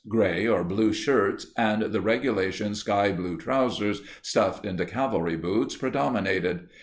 [0.07, 6.67] gray or blue shirts, and the regulation sky blue trousers stuffed into cavalry boots predominated.